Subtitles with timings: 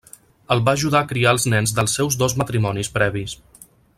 [0.53, 3.37] El va ajudar a criar els nens dels seus dos matrimonis previs.